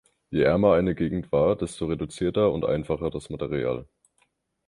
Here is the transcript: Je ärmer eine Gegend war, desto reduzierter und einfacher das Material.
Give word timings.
Je 0.31 0.41
ärmer 0.45 0.73
eine 0.73 0.95
Gegend 0.95 1.31
war, 1.31 1.55
desto 1.55 1.85
reduzierter 1.85 2.51
und 2.51 2.65
einfacher 2.65 3.11
das 3.11 3.29
Material. 3.29 3.85